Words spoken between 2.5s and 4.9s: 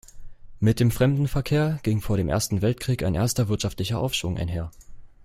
Weltkrieg ein erster wirtschaftlicher Aufschwung einher.